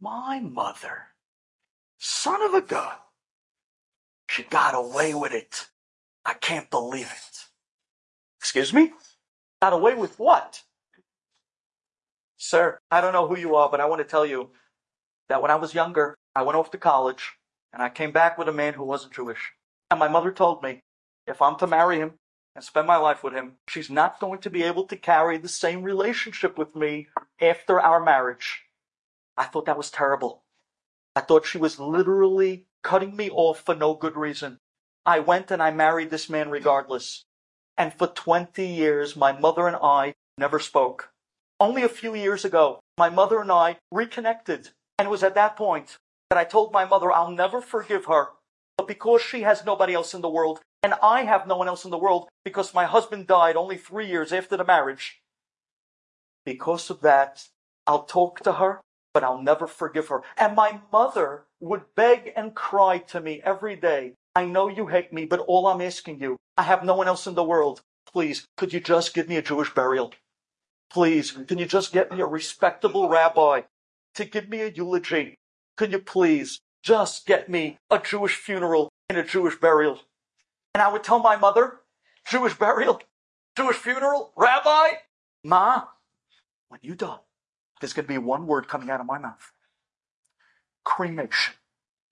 my 0.00 0.40
mother, 0.40 1.08
son 1.98 2.42
of 2.42 2.54
a 2.54 2.62
gun, 2.62 2.94
she 4.28 4.44
got 4.44 4.74
away 4.74 5.14
with 5.14 5.32
it. 5.32 5.68
I 6.24 6.34
can't 6.34 6.70
believe 6.70 7.10
it. 7.10 7.38
Excuse 8.40 8.72
me? 8.72 8.92
Got 9.62 9.72
away 9.74 9.94
with 9.94 10.18
what? 10.18 10.62
Sir, 12.36 12.78
I 12.90 13.00
don't 13.00 13.12
know 13.12 13.26
who 13.28 13.38
you 13.38 13.56
are, 13.56 13.70
but 13.70 13.80
I 13.80 13.86
want 13.86 14.00
to 14.00 14.08
tell 14.08 14.26
you 14.26 14.50
that 15.28 15.42
when 15.42 15.50
I 15.50 15.56
was 15.56 15.74
younger, 15.74 16.16
I 16.34 16.42
went 16.42 16.56
off 16.58 16.70
to 16.72 16.78
college 16.78 17.32
And 17.72 17.82
I 17.82 17.88
came 17.88 18.12
back 18.12 18.38
with 18.38 18.48
a 18.48 18.52
man 18.52 18.74
who 18.74 18.84
wasn't 18.84 19.14
Jewish. 19.14 19.52
And 19.90 20.00
my 20.00 20.08
mother 20.08 20.32
told 20.32 20.62
me, 20.62 20.82
if 21.26 21.42
I'm 21.42 21.56
to 21.58 21.66
marry 21.66 21.98
him 21.98 22.14
and 22.54 22.64
spend 22.64 22.86
my 22.86 22.96
life 22.96 23.22
with 23.22 23.34
him, 23.34 23.54
she's 23.68 23.90
not 23.90 24.20
going 24.20 24.40
to 24.40 24.50
be 24.50 24.62
able 24.62 24.86
to 24.86 24.96
carry 24.96 25.38
the 25.38 25.48
same 25.48 25.82
relationship 25.82 26.58
with 26.58 26.74
me 26.74 27.08
after 27.40 27.80
our 27.80 28.02
marriage. 28.02 28.62
I 29.36 29.44
thought 29.44 29.66
that 29.66 29.76
was 29.78 29.90
terrible. 29.90 30.42
I 31.18 31.20
thought 31.20 31.44
she 31.44 31.58
was 31.58 31.80
literally 31.80 32.66
cutting 32.84 33.16
me 33.16 33.28
off 33.28 33.62
for 33.66 33.74
no 33.74 33.94
good 33.94 34.14
reason. 34.14 34.58
I 35.04 35.18
went 35.18 35.50
and 35.50 35.60
I 35.60 35.72
married 35.72 36.10
this 36.10 36.30
man 36.30 36.48
regardless. 36.48 37.24
And 37.76 37.92
for 37.92 38.06
20 38.06 38.64
years, 38.64 39.16
my 39.16 39.32
mother 39.32 39.66
and 39.66 39.74
I 39.82 40.14
never 40.38 40.60
spoke. 40.60 41.10
Only 41.58 41.82
a 41.82 41.88
few 41.88 42.14
years 42.14 42.44
ago, 42.44 42.78
my 42.96 43.10
mother 43.10 43.40
and 43.40 43.50
I 43.50 43.78
reconnected. 43.90 44.68
And 44.96 45.06
it 45.06 45.10
was 45.10 45.24
at 45.24 45.34
that 45.34 45.56
point 45.56 45.96
that 46.30 46.38
I 46.38 46.44
told 46.44 46.72
my 46.72 46.84
mother 46.84 47.10
I'll 47.10 47.32
never 47.32 47.60
forgive 47.60 48.04
her. 48.04 48.28
But 48.76 48.86
because 48.86 49.20
she 49.20 49.42
has 49.42 49.64
nobody 49.64 49.94
else 49.94 50.14
in 50.14 50.20
the 50.20 50.30
world, 50.30 50.60
and 50.84 50.94
I 51.02 51.22
have 51.22 51.48
no 51.48 51.56
one 51.56 51.66
else 51.66 51.84
in 51.84 51.90
the 51.90 51.98
world 51.98 52.28
because 52.44 52.72
my 52.72 52.84
husband 52.84 53.26
died 53.26 53.56
only 53.56 53.76
three 53.76 54.06
years 54.06 54.32
after 54.32 54.56
the 54.56 54.64
marriage, 54.64 55.20
because 56.46 56.90
of 56.90 57.00
that, 57.00 57.48
I'll 57.88 58.04
talk 58.04 58.38
to 58.44 58.52
her, 58.52 58.80
but 59.12 59.24
I'll 59.24 59.42
never 59.42 59.66
forgive 59.66 60.08
her. 60.08 60.22
And 60.36 60.54
my 60.54 60.80
mother 60.92 61.44
would 61.60 61.94
beg 61.94 62.32
and 62.36 62.54
cry 62.54 62.98
to 62.98 63.20
me 63.20 63.40
every 63.44 63.76
day. 63.76 64.14
I 64.34 64.44
know 64.44 64.68
you 64.68 64.86
hate 64.86 65.12
me, 65.12 65.24
but 65.24 65.40
all 65.40 65.66
I'm 65.66 65.80
asking 65.80 66.20
you, 66.20 66.36
I 66.56 66.62
have 66.62 66.84
no 66.84 66.94
one 66.94 67.08
else 67.08 67.26
in 67.26 67.34
the 67.34 67.44
world. 67.44 67.80
Please, 68.12 68.46
could 68.56 68.72
you 68.72 68.80
just 68.80 69.14
give 69.14 69.28
me 69.28 69.36
a 69.36 69.42
Jewish 69.42 69.74
burial? 69.74 70.12
Please, 70.90 71.32
can 71.32 71.58
you 71.58 71.66
just 71.66 71.92
get 71.92 72.10
me 72.10 72.20
a 72.20 72.26
respectable 72.26 73.08
rabbi 73.08 73.62
to 74.14 74.24
give 74.24 74.48
me 74.48 74.62
a 74.62 74.68
eulogy? 74.68 75.34
Could 75.76 75.92
you 75.92 75.98
please 75.98 76.60
just 76.82 77.26
get 77.26 77.48
me 77.48 77.78
a 77.90 77.98
Jewish 77.98 78.36
funeral 78.36 78.88
and 79.08 79.18
a 79.18 79.24
Jewish 79.24 79.56
burial? 79.56 80.00
And 80.74 80.82
I 80.82 80.90
would 80.92 81.04
tell 81.04 81.18
my 81.18 81.36
mother, 81.36 81.80
Jewish 82.26 82.54
burial, 82.54 83.00
Jewish 83.56 83.76
funeral, 83.76 84.32
rabbi, 84.36 84.88
ma, 85.44 85.84
when 86.68 86.80
you 86.82 86.94
die, 86.94 87.18
there's 87.80 87.92
going 87.92 88.06
to 88.06 88.12
be 88.12 88.18
one 88.18 88.46
word 88.46 88.68
coming 88.68 88.90
out 88.90 89.00
of 89.00 89.06
my 89.06 89.18
mouth. 89.18 89.52
Cremation. 90.84 91.54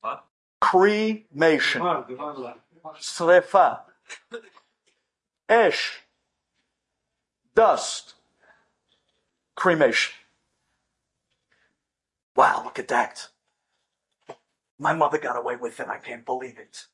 What? 0.01 0.25
Cremation. 0.61 1.83
Srefa. 3.01 3.81
Esh. 5.49 6.01
Dust. 7.55 8.15
Cremation. 9.55 10.15
Wow, 12.37 12.63
look 12.65 12.79
at 12.79 12.89
that. 12.89 13.29
My 14.79 14.93
mother 14.93 15.19
got 15.19 15.39
away 15.39 15.57
with 15.57 15.81
it. 15.81 15.89
I 15.89 15.97
can't 15.97 16.27
believe 16.27 16.59
it. 16.59 16.85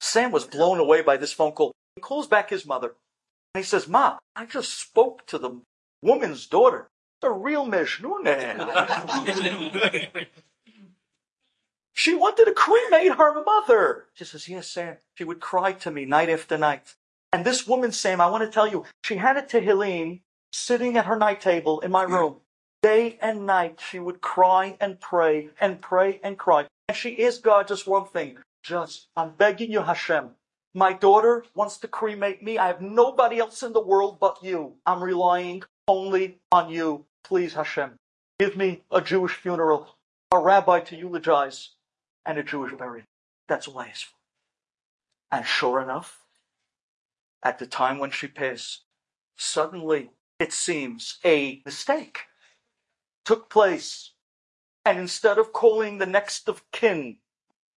Sam 0.00 0.30
was 0.30 0.44
blown 0.44 0.78
away 0.78 1.02
by 1.02 1.16
this 1.16 1.32
phone 1.32 1.52
call. 1.52 1.72
He 1.96 2.00
calls 2.00 2.28
back 2.28 2.50
his 2.50 2.64
mother 2.64 2.94
and 3.54 3.64
he 3.64 3.66
says, 3.68 3.88
Ma, 3.88 4.18
I 4.36 4.46
just 4.46 4.78
spoke 4.78 5.26
to 5.26 5.38
the 5.38 5.60
woman's 6.02 6.46
daughter, 6.46 6.90
the 7.20 7.30
real 7.30 7.66
Mejnune. 7.66 8.26
She 11.98 12.14
wanted 12.14 12.44
to 12.44 12.52
cremate 12.52 13.16
her 13.16 13.42
mother. 13.42 14.04
She 14.14 14.24
says, 14.24 14.48
Yes, 14.48 14.68
Sam. 14.68 14.98
She 15.16 15.24
would 15.24 15.40
cry 15.40 15.72
to 15.72 15.90
me 15.90 16.04
night 16.04 16.28
after 16.28 16.56
night. 16.56 16.94
And 17.32 17.44
this 17.44 17.66
woman, 17.66 17.90
Sam, 17.90 18.20
I 18.20 18.30
want 18.30 18.44
to 18.44 18.50
tell 18.50 18.68
you, 18.68 18.84
she 19.02 19.16
had 19.16 19.36
a 19.36 19.42
Tehillim 19.42 20.20
sitting 20.52 20.96
at 20.96 21.06
her 21.06 21.16
night 21.16 21.40
table 21.40 21.80
in 21.80 21.90
my 21.90 22.04
room. 22.04 22.36
Day 22.82 23.18
and 23.20 23.46
night, 23.46 23.80
she 23.80 23.98
would 23.98 24.20
cry 24.20 24.76
and 24.80 25.00
pray 25.00 25.50
and 25.60 25.82
pray 25.82 26.20
and 26.22 26.38
cry. 26.38 26.68
And 26.88 26.96
she 26.96 27.26
asked 27.26 27.42
God 27.42 27.66
just 27.66 27.88
one 27.88 28.06
thing. 28.06 28.38
Just, 28.62 29.08
I'm 29.16 29.32
begging 29.32 29.72
you, 29.72 29.82
Hashem. 29.82 30.30
My 30.74 30.92
daughter 30.92 31.44
wants 31.56 31.78
to 31.78 31.88
cremate 31.88 32.44
me. 32.44 32.58
I 32.58 32.68
have 32.68 32.80
nobody 32.80 33.40
else 33.40 33.64
in 33.64 33.72
the 33.72 33.80
world 33.80 34.20
but 34.20 34.38
you. 34.40 34.74
I'm 34.86 35.02
relying 35.02 35.64
only 35.88 36.38
on 36.52 36.70
you. 36.70 37.06
Please, 37.24 37.54
Hashem, 37.54 37.98
give 38.38 38.56
me 38.56 38.82
a 38.90 39.00
Jewish 39.00 39.34
funeral, 39.34 39.96
a 40.32 40.38
rabbi 40.38 40.80
to 40.80 40.96
eulogize, 40.96 41.70
and 42.24 42.38
a 42.38 42.42
Jewish 42.42 42.72
burial. 42.74 43.06
That's 43.48 43.68
all 43.68 43.78
I 43.78 43.88
ask 43.88 44.06
for. 44.06 44.16
And 45.30 45.46
sure 45.46 45.80
enough, 45.80 46.22
at 47.42 47.58
the 47.58 47.66
time 47.66 47.98
when 47.98 48.10
she 48.10 48.28
passed, 48.28 48.84
suddenly 49.36 50.10
it 50.38 50.52
seems 50.52 51.18
a 51.24 51.62
mistake 51.64 52.26
took 53.24 53.50
place. 53.50 54.12
And 54.86 54.98
instead 54.98 55.36
of 55.36 55.52
calling 55.52 55.98
the 55.98 56.06
next 56.06 56.48
of 56.48 56.62
kin 56.72 57.18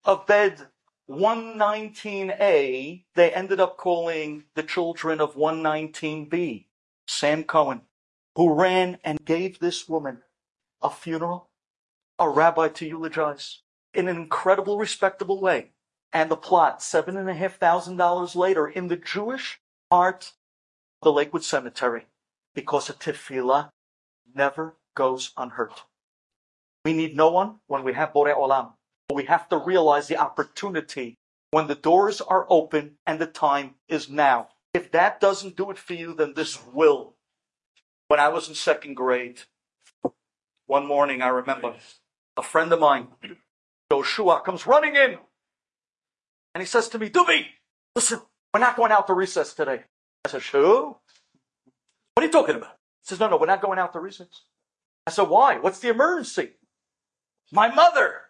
of 0.05 0.25
bed 0.25 0.67
119A, 1.09 3.03
they 3.15 3.33
ended 3.33 3.59
up 3.59 3.75
calling 3.75 4.45
the 4.55 4.63
children 4.63 5.19
of 5.19 5.35
119B, 5.35 6.67
Sam 7.05 7.43
Cohen, 7.43 7.81
who 8.35 8.53
ran 8.53 8.97
and 9.03 9.23
gave 9.25 9.59
this 9.59 9.87
woman 9.89 10.21
a 10.81 10.89
funeral, 10.89 11.49
a 12.17 12.29
rabbi 12.29 12.67
to 12.69 12.85
eulogize 12.85 13.61
in 13.93 14.07
an 14.07 14.15
incredible, 14.15 14.77
respectable 14.77 15.41
way. 15.41 15.71
And 16.13 16.29
the 16.29 16.37
plot, 16.37 16.81
seven 16.83 17.15
and 17.15 17.29
a 17.29 17.33
half 17.33 17.57
thousand 17.57 17.97
dollars 17.97 18.35
later, 18.35 18.67
in 18.67 18.87
the 18.87 18.97
Jewish 18.97 19.59
part 19.89 20.33
of 21.01 21.05
the 21.05 21.11
Lakewood 21.13 21.43
Cemetery, 21.43 22.05
because 22.53 22.89
a 22.89 22.93
tefillah 22.93 23.69
never 24.35 24.75
goes 24.95 25.31
unhurt. 25.37 25.83
We 26.83 26.93
need 26.93 27.15
no 27.15 27.29
one 27.29 27.59
when 27.67 27.83
we 27.83 27.93
have 27.93 28.13
Borei 28.13 28.35
Olam. 28.35 28.73
But 29.07 29.15
we 29.15 29.25
have 29.25 29.47
to 29.49 29.57
realize 29.57 30.07
the 30.07 30.17
opportunity 30.17 31.17
when 31.51 31.67
the 31.67 31.75
doors 31.75 32.21
are 32.21 32.47
open 32.49 32.97
and 33.05 33.19
the 33.19 33.27
time 33.27 33.75
is 33.87 34.09
now. 34.09 34.49
If 34.73 34.91
that 34.91 35.19
doesn't 35.19 35.57
do 35.57 35.69
it 35.69 35.77
for 35.77 35.93
you, 35.93 36.13
then 36.13 36.33
this 36.33 36.65
will. 36.65 37.15
When 38.11 38.19
I 38.19 38.27
was 38.27 38.49
in 38.49 38.55
second 38.55 38.95
grade, 38.95 39.39
one 40.65 40.85
morning 40.85 41.21
I 41.21 41.29
remember 41.29 41.75
a 42.35 42.43
friend 42.43 42.69
of 42.73 42.81
mine, 42.81 43.07
Joshua, 43.89 44.41
comes 44.41 44.67
running 44.67 44.97
in 44.97 45.17
and 46.53 46.61
he 46.61 46.65
says 46.65 46.89
to 46.89 46.99
me, 46.99 47.09
Duvi, 47.09 47.45
listen, 47.95 48.19
we're 48.53 48.59
not 48.59 48.75
going 48.75 48.91
out 48.91 49.07
to 49.07 49.13
recess 49.13 49.53
today. 49.53 49.83
I 50.25 50.29
said, 50.29 50.41
Sure. 50.41 50.97
What 52.13 52.23
are 52.23 52.25
you 52.25 52.31
talking 52.33 52.57
about? 52.57 52.71
He 53.01 53.07
says, 53.07 53.21
No, 53.21 53.29
no, 53.29 53.37
we're 53.37 53.45
not 53.45 53.61
going 53.61 53.79
out 53.79 53.93
to 53.93 54.01
recess. 54.01 54.43
I 55.07 55.11
said, 55.11 55.29
Why? 55.29 55.57
What's 55.59 55.79
the 55.79 55.87
emergency? 55.87 56.49
My 57.53 57.73
mother, 57.73 58.23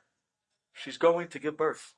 she's 0.73 0.97
going 0.97 1.29
to 1.29 1.39
give 1.39 1.57
birth. 1.57 1.95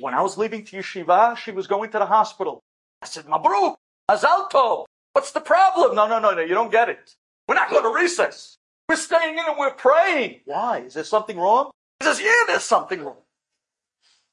When 0.00 0.12
I 0.12 0.22
was 0.22 0.36
leaving 0.36 0.64
to 0.64 0.78
yeshiva, 0.78 1.36
she 1.36 1.52
was 1.52 1.68
going 1.68 1.92
to 1.92 2.00
the 2.00 2.06
hospital. 2.06 2.64
I 3.00 3.06
said, 3.06 3.26
Mabruk, 3.26 3.76
Azalto, 4.08 4.86
what's 5.16 5.32
the 5.32 5.40
problem? 5.40 5.94
No, 5.94 6.06
no, 6.06 6.18
no, 6.18 6.34
no, 6.34 6.42
you 6.42 6.52
don't 6.52 6.70
get 6.70 6.90
it. 6.90 7.14
We're 7.48 7.54
not 7.54 7.70
going 7.70 7.84
to 7.84 7.88
recess. 7.88 8.58
We're 8.86 8.96
staying 8.96 9.38
in 9.38 9.44
and 9.48 9.56
we're 9.58 9.72
praying. 9.72 10.40
Why? 10.44 10.80
Is 10.80 10.92
there 10.92 11.04
something 11.04 11.38
wrong? 11.38 11.70
He 12.00 12.04
says, 12.04 12.20
Yeah, 12.20 12.42
there's 12.46 12.64
something 12.64 13.02
wrong. 13.02 13.16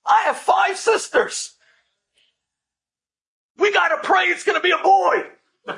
I 0.06 0.24
have 0.26 0.36
five 0.36 0.76
sisters. 0.78 1.56
We 3.58 3.72
got 3.72 3.88
to 3.90 3.98
pray 4.06 4.24
it's 4.24 4.44
going 4.44 4.58
to 4.58 4.62
be 4.62 4.72
a 4.72 4.78
boy. 4.78 5.24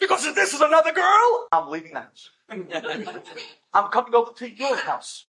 because 0.00 0.26
if 0.26 0.34
this 0.34 0.52
is 0.52 0.60
another 0.60 0.90
girl, 0.90 1.46
I'm 1.52 1.70
leaving 1.70 1.92
the 1.92 2.00
house. 2.00 2.30
I'm 3.72 3.88
coming 3.90 4.16
over 4.16 4.32
to 4.32 4.50
your 4.50 4.76
house. 4.76 5.26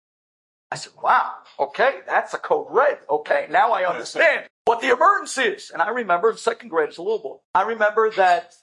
I 0.69 0.75
said, 0.75 0.93
wow, 1.01 1.31
okay, 1.60 2.01
that's 2.05 2.36
a 2.36 2.38
code 2.38 2.67
red. 2.69 3.00
Okay, 3.10 3.48
now 3.50 3.72
I 3.72 3.89
understand 3.89 4.45
what 4.65 4.81
the 4.81 4.91
emergency 4.91 5.43
is. 5.43 5.72
And 5.72 5.81
I 5.81 5.89
remember 5.89 6.31
in 6.31 6.38
second 6.38 6.69
grade 6.69 6.89
as 6.89 6.98
a 6.98 7.03
little 7.03 7.19
boy, 7.19 7.38
I 7.53 7.62
remember 7.62 8.10
that 8.12 8.53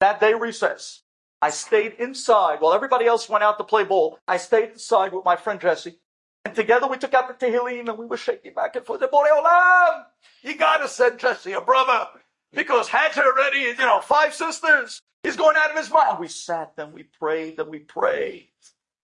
that 0.00 0.20
day 0.20 0.32
recess, 0.34 1.02
I 1.42 1.50
stayed 1.50 1.94
inside 1.98 2.60
while 2.60 2.72
everybody 2.72 3.06
else 3.06 3.28
went 3.28 3.44
out 3.44 3.58
to 3.58 3.64
play 3.64 3.84
ball. 3.84 4.18
I 4.26 4.38
stayed 4.38 4.70
inside 4.70 5.12
with 5.12 5.24
my 5.24 5.36
friend 5.36 5.60
Jesse. 5.60 5.98
And 6.44 6.54
together 6.54 6.86
we 6.86 6.96
took 6.96 7.14
out 7.14 7.28
the 7.28 7.46
Tehillim 7.46 7.88
and 7.88 7.98
we 7.98 8.06
were 8.06 8.16
shaking 8.16 8.54
back 8.54 8.74
and 8.76 8.86
forth. 8.86 9.00
Borei 9.00 9.30
Olam, 9.30 10.04
you 10.42 10.56
gotta 10.56 10.88
send 10.88 11.18
Jesse 11.18 11.52
a 11.52 11.60
brother. 11.60 12.06
Because 12.52 12.88
had 12.88 13.16
already, 13.18 13.58
you 13.58 13.76
know, 13.76 14.00
five 14.00 14.32
sisters. 14.34 15.02
He's 15.22 15.36
going 15.36 15.56
out 15.56 15.70
of 15.70 15.76
his 15.76 15.90
mind. 15.90 16.18
We 16.18 16.28
sat 16.28 16.72
and 16.78 16.94
we 16.94 17.02
prayed 17.02 17.58
and 17.58 17.68
we 17.68 17.80
prayed. 17.80 18.48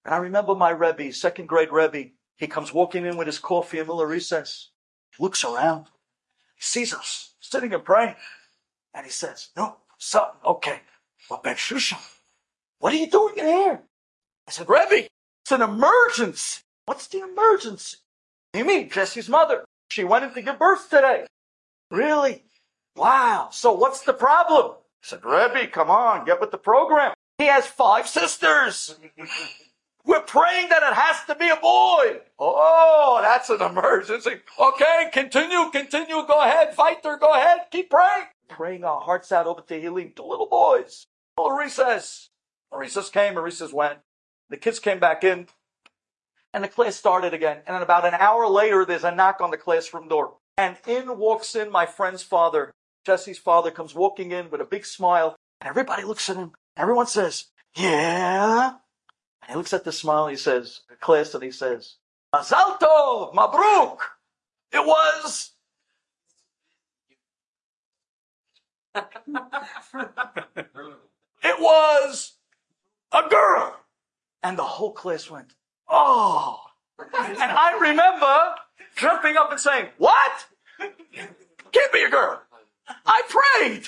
And 0.05 0.15
I 0.15 0.19
remember 0.19 0.55
my 0.55 0.71
Rebbe, 0.71 1.13
second 1.13 1.47
grade 1.47 1.73
Rebbe, 1.73 2.11
he 2.37 2.47
comes 2.47 2.73
walking 2.73 3.05
in 3.05 3.17
with 3.17 3.27
his 3.27 3.39
coffee 3.39 3.79
in 3.79 3.87
middle 3.87 4.05
recess, 4.07 4.71
looks 5.19 5.45
around, 5.45 5.87
sees 6.65 6.95
us 6.95 7.35
sitting 7.41 7.73
and 7.75 7.85
praying, 7.85 8.17
and 8.95 9.05
he 9.05 9.13
says, 9.13 9.49
No, 9.57 9.77
something, 9.99 10.41
okay. 10.45 10.81
Well, 11.29 11.41
Ben 11.43 11.57
Shushan, 11.57 11.99
what 12.79 12.93
are 12.93 12.97
you 12.97 13.11
doing 13.11 13.37
in 13.39 13.47
here? 13.47 13.83
I 14.47 14.51
said, 14.51 14.69
Rebbe, 14.69 15.09
it's 15.43 15.53
an 15.53 15.63
emergency. 15.63 16.63
What's 16.87 17.07
the 17.07 17.21
emergency? 17.21 17.99
You 18.55 18.65
mean 18.65 18.91
Jesse's 18.91 19.29
mother? 19.29 19.65
She 19.91 20.05
went 20.05 20.25
in 20.25 20.35
to 20.35 20.43
give 20.43 20.59
birth 20.59 20.91
today. 20.91 21.27
Really? 21.91 22.45
Wow. 22.97 23.49
So 23.53 23.73
what's 23.73 24.03
the 24.03 24.13
problem? 24.13 24.73
I 24.73 24.77
said, 25.03 25.25
Rebbe, 25.25 25.67
come 25.69 25.91
on, 25.91 26.25
get 26.25 26.41
with 26.41 26.51
the 26.51 26.59
program. 26.59 27.15
He 27.39 27.47
has 27.47 27.67
five 27.67 28.07
sisters. 28.07 28.95
We're 30.07 30.21
praying 30.21 30.69
that 30.69 30.83
it 30.83 30.95
has 30.95 31.25
to 31.27 31.35
be 31.35 31.49
a 31.49 31.57
boy. 31.57 32.21
Oh, 32.39 33.21
that's 33.23 33.49
an 33.49 33.63
emergency. 33.63 34.37
Okay, 34.61 35.09
continue, 35.13 35.71
continue. 35.71 36.27
Go 36.27 36.43
ahead, 36.43 36.75
fighter. 36.75 37.17
Go 37.17 37.33
ahead. 37.33 37.61
Keep 37.71 37.91
praying. 37.91 38.25
Praying 38.49 38.85
our 38.85 39.01
hearts 39.01 39.33
out 39.33 39.47
over 39.47 39.63
Tehillim 39.63 40.15
to 40.17 40.25
little 40.25 40.47
boys. 40.47 41.07
Oh, 41.39 41.57
recess. 41.57 42.29
Recess 42.73 43.09
came, 43.09 43.39
recess 43.39 43.73
went. 43.73 43.99
The 44.51 44.57
kids 44.59 44.79
came 44.79 44.99
back 44.99 45.25
in, 45.25 45.47
and 46.53 46.63
the 46.63 46.69
class 46.69 46.97
started 46.97 47.33
again. 47.33 47.59
And 47.67 47.83
about 47.83 48.05
an 48.05 48.15
hour 48.15 48.47
later, 48.47 48.85
there's 48.85 49.05
a 49.05 49.15
knock 49.15 49.41
on 49.41 49.51
the 49.51 49.57
classroom 49.57 50.09
door. 50.09 50.37
And 50.59 50.77
in 50.87 51.19
walks 51.19 51.55
in 51.55 51.71
my 51.71 51.87
friend's 51.87 52.23
father. 52.23 52.73
Jesse's 53.07 53.39
father 53.39 53.71
comes 53.71 53.95
walking 53.95 54.33
in 54.33 54.51
with 54.51 54.61
a 54.61 54.65
big 54.65 54.85
smile, 54.87 55.37
and 55.61 55.69
everybody 55.69 56.05
looks 56.05 56.29
at 56.29 56.37
him. 56.37 56.53
Everyone 56.77 57.07
says, 57.07 57.47
Yeah. 57.77 58.75
And 59.45 59.51
he 59.51 59.57
looks 59.57 59.75
at 59.75 59.85
the 59.85 59.93
smile, 59.93 60.27
he 60.27 60.37
says, 60.37 60.81
class, 61.01 61.35
and 61.35 61.43
he 61.43 61.51
says, 61.51 61.97
Mazal 62.35 63.35
Mabruk. 63.35 63.99
It 64.73 64.85
was. 64.87 65.51
it 68.95 69.07
was 71.61 72.33
a 73.13 73.29
girl. 73.29 73.77
And 74.43 74.59
the 74.59 74.63
whole 74.63 74.93
class 74.93 75.29
went, 75.31 75.53
Oh. 75.89 76.59
And 76.99 77.39
I 77.43 77.77
remember 77.79 78.55
jumping 78.97 79.37
up 79.37 79.51
and 79.51 79.61
saying, 79.61 79.89
What? 79.99 80.47
Can't 80.81 81.93
be 81.93 82.03
a 82.03 82.11
girl. 82.11 82.41
I 83.05 83.23
prayed. 83.29 83.85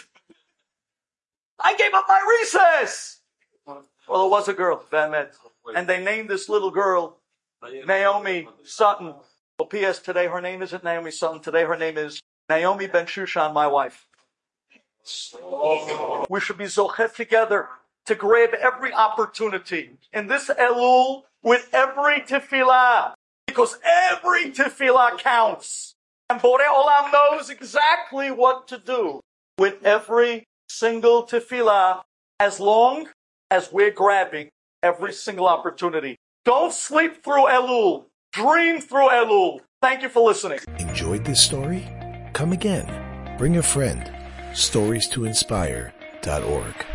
I 1.59 1.75
gave 1.77 1.95
up 1.95 2.05
my 2.07 2.21
recess. 2.43 3.21
Well, 4.09 4.27
it 4.27 4.31
was 4.31 4.49
a 4.49 4.53
girl, 4.53 4.85
Van 4.91 5.15
And 5.75 5.89
they 5.89 6.03
named 6.03 6.29
this 6.29 6.49
little 6.49 6.71
girl 6.71 7.19
Naomi 7.87 8.49
Sutton. 8.65 9.15
Well, 9.59 9.67
P.S. 9.69 9.99
Today 9.99 10.27
her 10.27 10.41
name 10.41 10.63
isn't 10.63 10.85
Naomi 10.85 11.11
Sutton. 11.11 11.41
Today 11.41 11.65
her 11.65 11.77
name 11.77 11.99
is 11.99 12.21
Naomi 12.49 12.87
Ben 12.87 13.07
Shushan, 13.07 13.53
my 13.53 13.67
wife. 13.67 14.07
We 16.29 16.41
should 16.41 16.59
be 16.59 16.65
zochet 16.65 17.15
together 17.15 17.69
to 18.07 18.15
grab 18.15 18.55
every 18.55 18.93
opportunity 18.93 19.97
in 20.13 20.27
this 20.29 20.49
Elul 20.49 21.23
with 21.43 21.69
every 21.73 22.21
tefillah. 22.21 23.15
Because 23.47 23.79
every 23.85 24.51
tefillah 24.51 25.19
counts. 25.19 25.95
And 26.29 26.41
Borei 26.41 26.67
Olam 26.67 27.13
knows 27.13 27.51
exactly 27.51 28.31
what 28.31 28.67
to 28.69 28.79
do 28.79 29.21
with 29.59 29.85
every 29.85 30.45
single 30.69 31.25
tefillah 31.25 32.03
as 32.41 32.61
long 32.61 33.09
as 33.51 33.73
we're 33.73 33.91
grabbing 33.91 34.51
every 34.83 35.13
single 35.13 35.47
opportunity. 35.47 36.17
Don't 36.45 36.73
sleep 36.73 37.23
through 37.25 37.47
Elul. 37.47 38.07
Dream 38.33 38.81
through 38.81 39.09
Elul. 39.09 39.61
Thank 39.83 40.03
you 40.03 40.09
for 40.09 40.27
listening. 40.27 40.61
Enjoyed 40.79 41.25
this 41.25 41.41
story? 41.41 41.87
Come 42.33 42.53
again. 42.53 43.37
Bring 43.39 43.57
a 43.57 43.63
friend. 43.63 44.11
Stories 44.55 45.09
to 45.09 45.25
inspire.org. 45.25 46.87